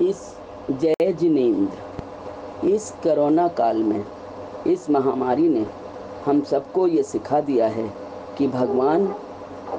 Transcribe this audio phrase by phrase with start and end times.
[0.00, 0.20] इस
[0.70, 4.04] जय जिनेन्द्र, इस कोरोना काल में,
[4.66, 5.66] इस महामारी ने
[6.26, 7.92] हम सबको ये सिखा दिया है
[8.38, 9.06] कि भगवान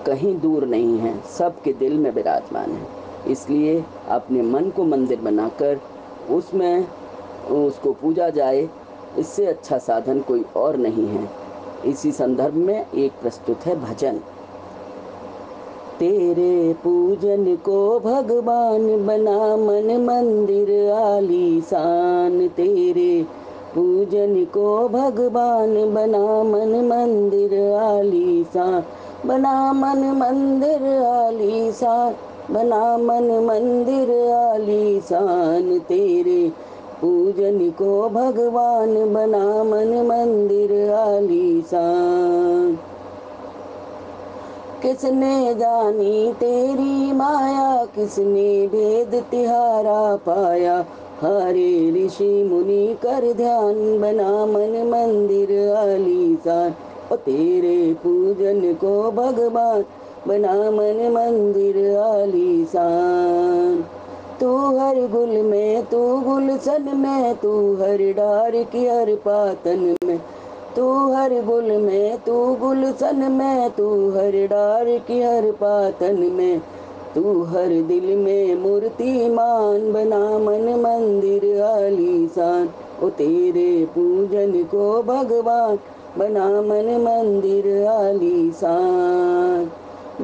[0.06, 2.88] कहीं दूर नहीं है, सबके दिल में विराजमान है।
[3.32, 5.82] इसलिए अपने मन को मंदिर बनाकर
[6.30, 6.88] उसमें
[7.48, 8.70] उसको पूजा जाए,
[9.18, 11.30] इससे अच्छा साधन कोई और नहीं है।
[11.86, 14.20] इसी संदर्भ में एक प्रस्तुत है भजन।
[16.00, 23.24] तेरे पूजन को भगवान बना मन मंदिर आलीशान। तेरे
[23.76, 28.84] पूजन को भगवान बना मन मंदिर आलीशान।
[29.26, 32.14] बना मन मंदिर आलीशान।
[32.54, 36.50] बना मन मंदिर आलीशान। तेरे
[37.02, 42.78] पूजन को भगवान बना मन मंदिर आलीशान।
[44.82, 47.86] किसने जानी तेरी माया?
[47.86, 50.86] किसने भेद तिहारा पाया?
[51.22, 56.76] हरे ऋषि मुनि कर ध्यान बना मन मंदिर आलीशान।
[57.12, 59.86] और तेरे पूजन को भगवान
[60.28, 63.86] बना मन मंदिर आलीशान।
[64.40, 70.20] तू हर गुल में, तू गुलशन में, तू हर डार की हर पातन में।
[70.78, 76.62] तू हर गुल में, तू गुलशन में, तू हर डार की हर पातन में।
[77.16, 82.70] तू हर दिल में मूर्तिमान बना मन मंदिर आलीशान।
[83.04, 85.80] ओ तेरे पूजन को भगवान
[86.18, 89.72] बना मन मंदिर आलीशान।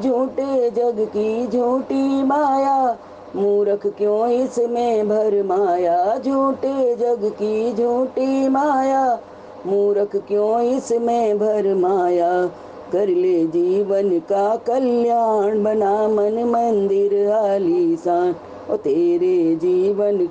[0.02, 2.98] झूठे जग की झूठी माया,
[3.36, 6.18] मूर्ख क्यों इसमें भर माया?
[6.26, 9.20] झूठे जग की झूठी माया
[9.68, 12.46] मूर्ख क्यों इसमें भर माया?
[12.92, 18.36] कर ले जीवन का कल्याण, बना मन मंदिर आलीशान।
[18.72, 20.30] ओ तेरे जीवन,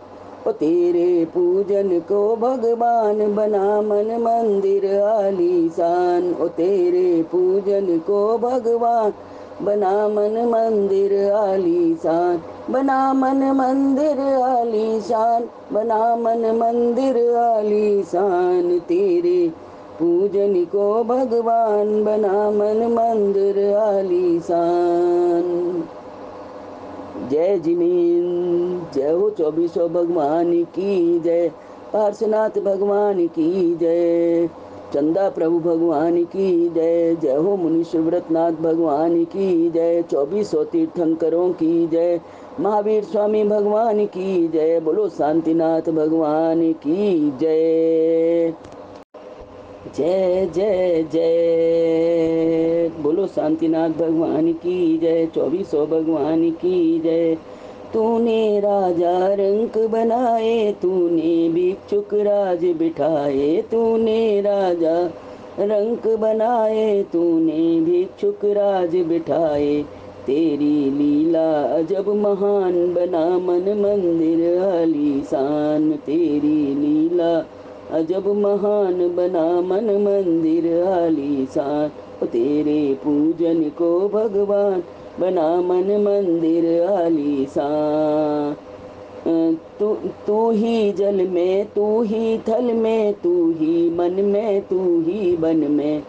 [0.49, 9.13] ओ तेरे पूजन को भगवान, बना मन मंदिर आलीशान। ओ तेरे पूजन को भगवान
[9.63, 19.53] बना मन मंदिर आलीशान बना मन मंदिर आलीशान बना मन मंदिर आलीशान तेरे
[19.99, 25.43] पूजन को भगवान, बना मन मंदिर आलीशान
[27.31, 28.27] जय जिमीन
[28.95, 31.49] जय हो चौबीसों भगवान की जय,
[31.93, 34.49] पार्श्वनाथ भगवान की जय।
[34.95, 41.87] चंदा प्रभु भगवान की जय। जय हो मुनि शिवव्रतनाथ भगवान की जय। चौबीसों तीर्थंकरों की
[41.87, 42.21] जय।
[42.61, 48.55] महावीर स्वामी भगवान की जय। बोलो शांतिनाथ भगवान की जय।
[49.97, 57.37] जय जय जय। बोलो शांतिनाथ भगवान की जय। चौबीसों भगवान की जय।
[57.95, 65.11] तूने राजा रंक बनाए, तूने भिक्षुक राज बिठाए, तूने राजा
[65.65, 69.85] रंक बनाए, तूने भिक्षुक राज बिठाए।
[70.27, 77.39] तेरी लीला अजब महान बना, मन मंदिर आलीशान। तेरी लीला
[77.99, 81.91] अजब महान बना, मन मंदिर आलीशान।
[82.27, 84.83] तेरे पूजन को भगवान
[85.23, 88.57] बना मन मंदिर आलीशान
[89.81, 89.95] तू
[90.27, 95.57] तू ही जल में, तू ही थल में, तू ही मन में, तू ही बन
[95.57, 96.03] में।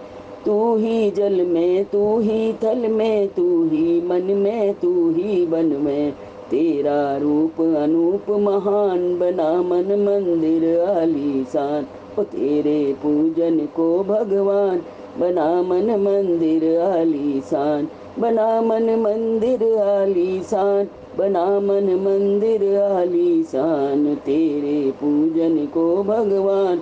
[0.46, 5.66] तू ही जल में, तू ही थल में, तू ही मन में, तू ही बन
[5.66, 6.12] में।
[6.50, 11.86] तेरा रूप अनूप महान बना मन मंदिर आलीशान
[12.20, 14.82] ओ तेरे पूजन को भगवान
[15.20, 17.88] बना मन मंदिर आलीशान
[18.20, 20.88] बना मन मंदिर आलीशान
[21.18, 26.82] बना मन मंदिर आलीशान, तेरे पूजन को भगवान।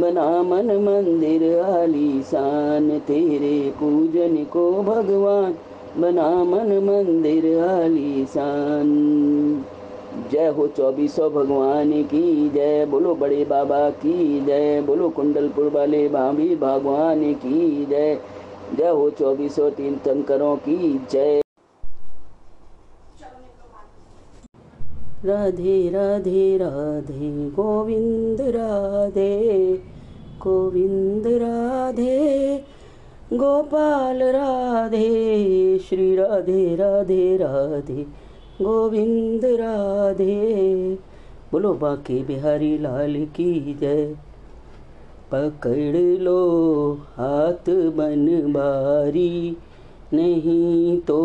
[0.00, 5.54] बना मन मंदिर आलीशान, तेरे पूजन को भगवान।
[5.98, 8.88] बना मन मंदिर आलीशान।
[10.32, 16.56] जय हो चौबीसों भगवान की जय। बोलो बड़े बाबा की जय। बोलो कुंडलपुर वाले भाभी
[16.56, 18.18] भगवान की जय।
[18.76, 21.42] जय हो चौबीसों तीर्थंकरों की जय।
[25.24, 29.82] राधे राधे राधे, गोविंद राधे
[30.42, 32.56] गोविंद राधे,
[33.32, 38.02] गोपाल राधे, श्री राधे राधे राधे,
[38.62, 40.98] गोविंद राधे।
[41.52, 44.16] बोलो बाकी बिहारी लाल की जय।
[45.32, 49.56] पकड़ लो हाथ बन बारी,
[50.12, 51.20] नहीं तो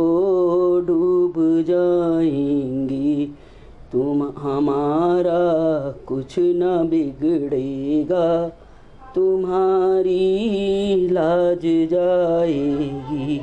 [0.87, 1.33] डूब
[1.67, 3.35] जाएँगी।
[3.91, 8.47] तुम हमारा कुछ न बिगड़ेगा,
[9.15, 10.17] तुम्हारी
[11.11, 13.41] लाज जाएगी।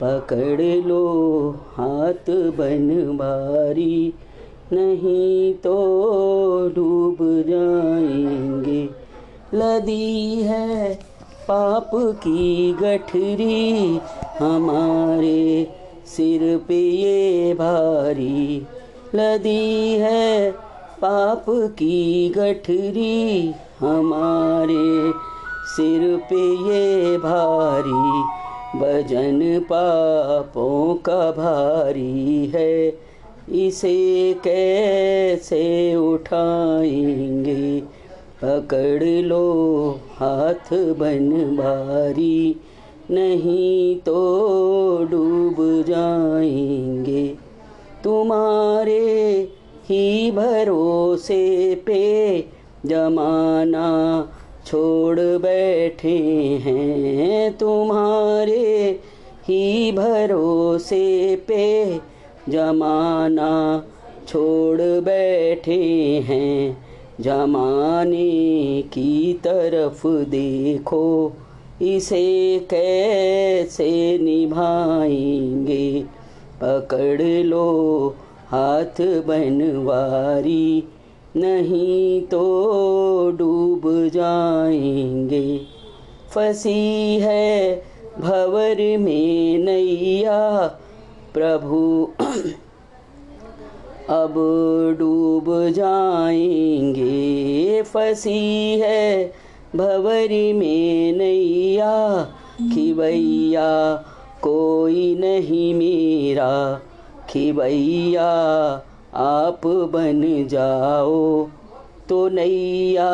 [0.00, 4.14] पकड़ लो हाथ बनवारी
[4.72, 5.74] नहीं तो
[6.76, 7.16] डूब
[7.48, 8.88] जाएँगे।
[9.54, 10.98] लदी है
[11.48, 14.00] पाप की गठरी
[14.38, 15.68] हमारे
[16.06, 18.66] सिर पे ये भारी
[19.14, 20.54] लदी है।
[21.02, 25.12] पाप की गठरी हमारे
[25.66, 28.22] सिर पे ये भारी,
[28.78, 32.98] भजन पापों का भारी है।
[33.48, 37.97] इसे कैसे उठाएँगे?
[38.44, 42.56] पकड़ लो हाथ बन भारी
[43.10, 44.14] नहीं तो
[45.10, 45.56] डूब
[45.88, 47.26] जाएँगे।
[48.04, 49.48] तुम्हारे
[49.84, 52.40] ही भरोसे पे
[52.86, 53.86] जमाना
[54.66, 56.18] छोड़ बैठे
[56.62, 59.00] हैं। तुम्हारे
[59.48, 61.94] ही भरोसे पे
[62.48, 63.84] जमाना
[64.28, 65.82] छोड़ बैठे
[66.28, 66.87] हैं।
[67.20, 71.32] जमाने की तरफ़ देखो,
[71.82, 76.04] इसे कैसे निभाएँगे?
[76.60, 78.14] पकड़ लो
[78.48, 80.84] हाथ बनवारी,
[81.36, 82.40] नहीं तो
[83.30, 85.60] डूब जाएँगे।
[86.30, 87.82] फंसी है
[88.18, 90.66] भवर में नैया,
[91.34, 92.08] प्रभु
[94.10, 94.34] अब
[94.98, 99.32] डूब जाएँगे। फंसी है
[99.76, 102.28] भवरी में नैया
[102.74, 104.04] खिवैया
[104.42, 106.80] कोई नहीं मेरा।
[107.28, 108.30] खिवैया
[109.14, 111.48] आप बन जाओ
[112.08, 113.10] तो नैया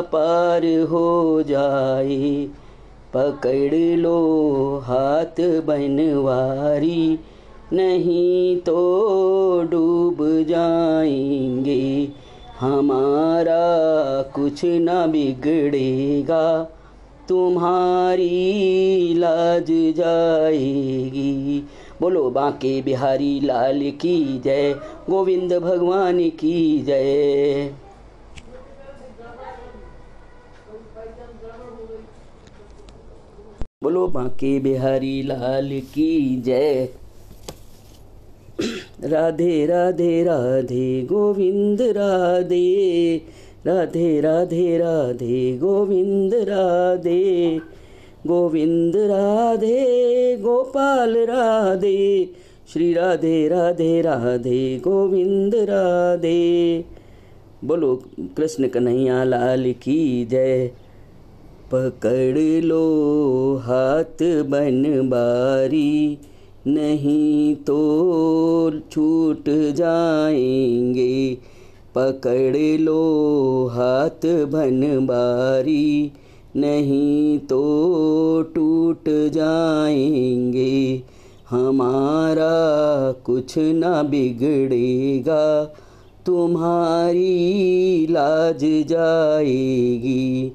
[0.00, 2.48] पार हो जाए।
[3.14, 7.18] पकड़ लो हाथ बनवारी।
[7.74, 8.76] नहीं तो
[9.70, 10.16] डूब
[10.48, 12.08] जाएँगे।
[12.60, 13.62] हमारा
[14.22, 16.64] कुछ न बिगड़ेगा।
[17.28, 18.34] तुम्हारी
[19.14, 21.68] लाज जाएगी।
[22.00, 24.74] बोलो, बांके बिहारी लाल की जय।
[25.10, 27.74] गोविंद भगवान की जय।
[33.82, 36.88] बोलो, बांके बिहारी लाल की जय।
[39.04, 43.16] राधे राधे राधे गोविंद, राधे।
[43.66, 47.60] राधे राधे राधे गोविंद राधे।
[48.26, 52.30] गोविंद, राधे, गोपाल, राधे।
[52.72, 56.84] श्री राधे राधे राधे गोविंद, राधे।
[57.64, 60.70] बोलो, कृष्ण कन्हैया लाल की जय।
[61.74, 62.82] पकड़ लो
[63.62, 66.18] हाथ बन बारी
[66.66, 67.78] नहीं तो
[68.92, 69.44] छूट
[69.74, 71.38] जाएँगे।
[71.94, 73.00] पकड़ लो
[73.72, 76.12] हाथ बन बारी
[76.56, 77.60] नहीं तो
[78.54, 81.02] टूट जाएँगे।
[81.50, 82.54] हमारा
[83.12, 85.64] कुछ ना बिगड़ेगा,
[86.26, 90.52] तुम्हारी लाज जाएगी।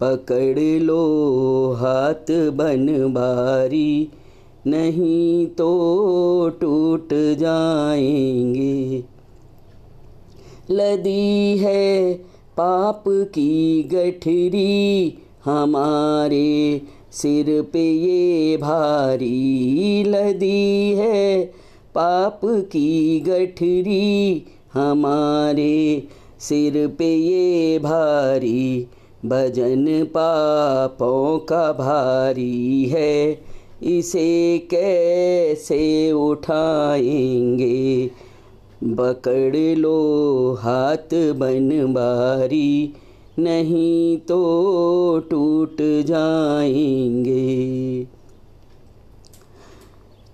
[0.00, 1.02] पकड़ लो
[1.78, 4.08] हाथ बन बारी
[4.66, 5.68] नहीं तो
[6.60, 9.04] टूट जाएँगे।
[10.70, 12.14] लदी है
[12.56, 21.44] पाप की गठरी हमारे सिर पे ये भारी लदी है।
[21.94, 26.08] पाप की गठरी हमारे
[26.40, 28.86] सिर पे ये भारी,
[29.24, 33.49] भजन पापों का भारी है।
[33.82, 38.10] इसे कैसे उठाएँगे?
[38.84, 42.92] पकड़ लो हाथ बनवारी,
[43.38, 48.06] नहीं तो टूट जाएँगे।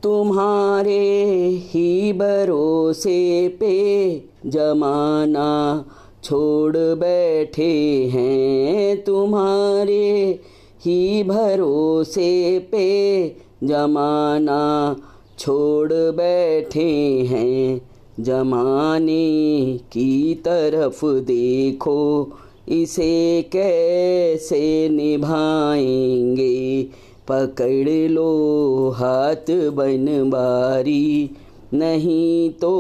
[0.03, 5.85] तुम्हारे ही भरोसे पे जमाना
[6.25, 10.41] छोड़ बैठे हैं तुम्हारे
[10.85, 13.29] ही भरोसे पे
[13.65, 14.97] जमाना
[15.39, 17.81] छोड़ बैठे हैं।
[18.21, 22.33] जमाने की तरफ़ देखो,
[22.69, 26.83] इसे कैसे निभाएँगे?
[27.29, 31.31] पकड़ लो हाथ बनवारी,
[31.75, 32.77] नहीं तो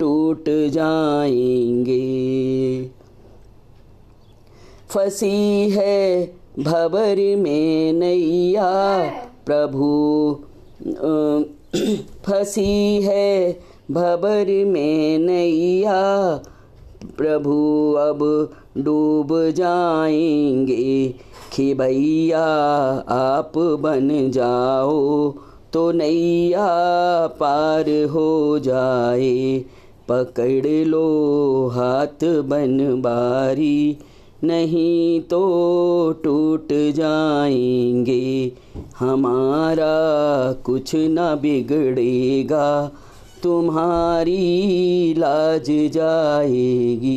[0.00, 1.96] टूट जाएँगे।
[4.88, 8.70] फंसी है भबर में नैया
[9.46, 9.88] प्रभु
[12.24, 13.60] फंसी है।
[13.90, 16.02] भबर में नैया
[17.18, 18.18] प्रभु, अब
[18.78, 21.14] डूब जाएँगे
[21.56, 22.44] कि भैया
[23.08, 25.30] आप बन जाओ
[25.72, 26.66] तो नैया
[27.26, 29.64] पार हो जाए।
[30.08, 31.06] पकड़ लो
[31.68, 33.98] हाथ बन बारी
[34.44, 35.40] नहीं तो
[36.24, 38.52] टूट जाएँगे।
[38.98, 42.92] हमारा कुछ न बिगड़ेगा।
[43.42, 47.16] तुम्हारी लाज जाएगी।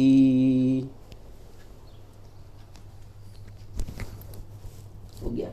[5.23, 5.49] हो गया।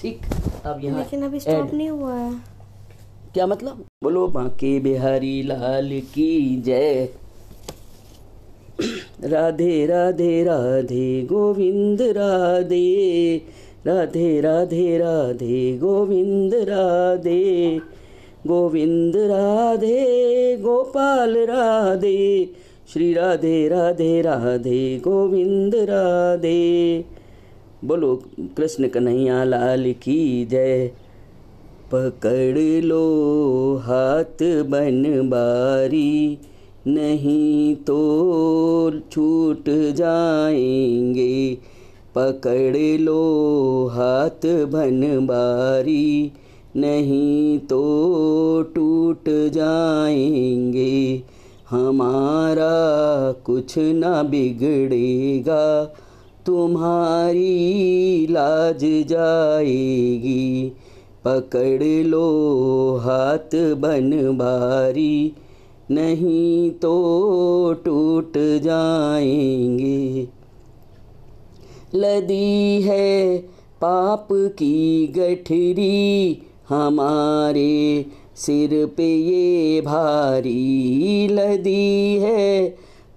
[0.00, 0.20] ठीक
[0.66, 2.32] अब यहाँ लेकिन अभी स्टॉप नहीं हुआ है।
[3.34, 3.84] क्या मतलब?
[4.02, 7.08] बोलो बांके बिहारी लाल की जय।
[9.24, 13.36] राधे राधे राधे गोविंद, राधे।
[13.86, 17.80] राधे राधे राधे गोविंद राधे।
[18.46, 22.50] गोविंद, राधे, गोपाल, राधे।
[22.92, 27.04] श्री राधे राधे राधे गोविंद, राधे।
[27.84, 30.90] बोलो, कृष्ण कन्हैया लाल की जय।
[31.94, 36.38] पकड़ लो हाथ बन बारी
[36.86, 37.96] नहीं तो
[39.12, 41.58] छूट जाएँगे।
[42.14, 46.32] पकड़ लो हाथ बन बारी
[46.76, 47.82] नहीं तो
[48.74, 51.22] टूट जाएँगे।
[51.70, 52.74] हमारा
[53.32, 55.84] कुछ ना बिगड़ेगा।
[56.46, 60.72] तुम्हारी लाज जाएगी।
[61.24, 62.26] पकड़ लो
[63.02, 65.32] हाथ बन बारी
[65.90, 66.92] नहीं तो
[67.84, 70.28] टूट जाएँगे।
[71.94, 73.38] लदी है
[73.80, 82.68] पाप की गठरी हमारे सिर पे ये भारी लदी है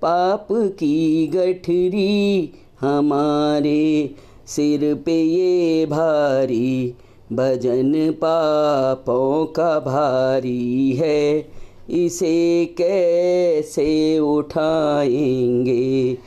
[0.01, 4.15] पाप की गठरी हमारे
[4.47, 6.93] सिर पे ये भारी,
[7.33, 11.60] भजन पापों का भारी है।
[11.91, 16.17] इसे कैसे उठाएँगे?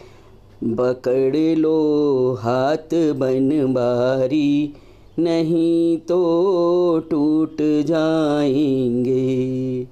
[0.65, 4.75] पकड़ लो हाथ बन बारी
[5.19, 9.87] नहीं तो टूट जाएँगे।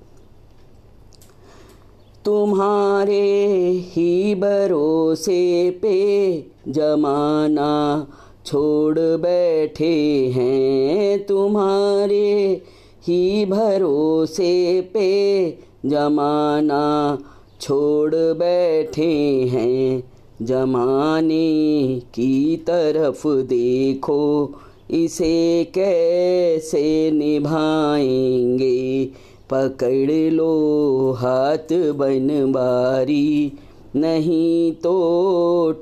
[2.24, 8.06] तुम्हारे ही भरोसे पे जमाना
[8.46, 12.62] छोड़ बैठे हैं तुम्हारे
[13.08, 15.50] ही भरोसे पे
[15.86, 17.18] जमाना
[17.60, 24.54] छोड़ बैठे हैं। जमाने की तरफ़ देखो,
[24.90, 29.04] इसे कैसे निभाएँगे?
[29.50, 33.52] पकड़ लो हाथ बन बारी
[33.96, 34.92] नहीं तो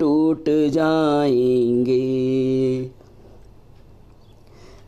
[0.01, 2.01] टूट जाएँगे।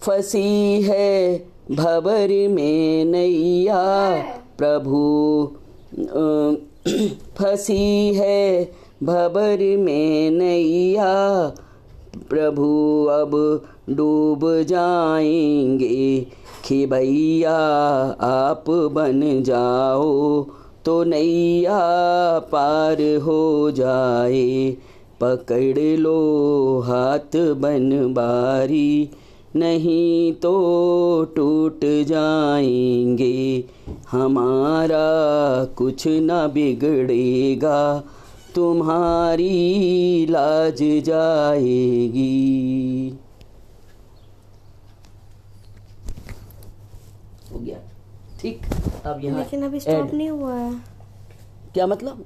[0.02, 1.38] फंसी है
[1.70, 3.82] भबर में नैया।
[4.58, 5.52] प्रभु
[7.36, 11.12] फंसी है भबर में नैया।
[12.30, 16.26] प्रभु, अब डूब जाएँगे
[16.68, 17.56] कि भैया
[18.20, 20.42] आप बन जाओ
[20.84, 21.80] तो नैया
[22.38, 24.76] पार हो जाए।
[25.20, 26.18] पकड़ लो
[26.80, 29.10] हाथ बन बारी
[29.56, 30.52] नहीं तो
[31.36, 33.64] टूट जाएँगे।
[34.10, 34.98] हमारा
[35.76, 38.04] कुछ न बिगड़ेगा।
[38.54, 42.28] तुम्हारी लाज जाएगी।
[47.52, 47.78] हो गया।
[48.40, 48.60] ठीक
[49.06, 50.72] अब यहाँ लेकिन अभी स्टॉप नहीं हुआ है।
[51.74, 52.18] क्या मतलब?